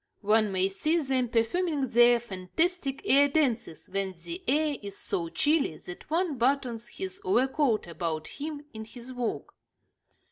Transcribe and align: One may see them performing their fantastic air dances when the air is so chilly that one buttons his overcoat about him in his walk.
One 0.25 0.51
may 0.51 0.67
see 0.67 0.97
them 0.99 1.29
performing 1.29 1.81
their 1.89 2.19
fantastic 2.19 3.03
air 3.05 3.27
dances 3.27 3.87
when 3.87 4.13
the 4.23 4.41
air 4.47 4.77
is 4.81 4.97
so 4.97 5.29
chilly 5.29 5.77
that 5.77 6.09
one 6.09 6.39
buttons 6.39 6.87
his 6.87 7.21
overcoat 7.23 7.85
about 7.85 8.27
him 8.27 8.65
in 8.73 8.85
his 8.85 9.13
walk. 9.13 9.53